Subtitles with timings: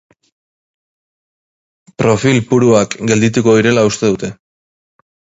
[2.03, 4.31] Profil puruak geldituko direla uste dute.